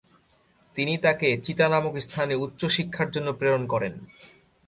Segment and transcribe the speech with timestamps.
[0.77, 3.93] তিনি তাকে চিতা নামক স্থানে উচ্চশিক্ষার জন্য প্রেরণ করেন।